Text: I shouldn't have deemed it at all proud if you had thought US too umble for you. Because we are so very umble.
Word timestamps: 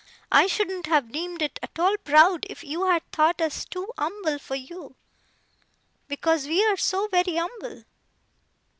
I 0.31 0.47
shouldn't 0.47 0.87
have 0.87 1.11
deemed 1.11 1.43
it 1.43 1.59
at 1.61 1.77
all 1.77 1.95
proud 2.03 2.47
if 2.49 2.63
you 2.63 2.87
had 2.87 3.03
thought 3.11 3.39
US 3.39 3.65
too 3.65 3.87
umble 3.99 4.39
for 4.39 4.55
you. 4.55 4.95
Because 6.07 6.47
we 6.47 6.65
are 6.65 6.75
so 6.75 7.07
very 7.07 7.37
umble. 7.37 7.83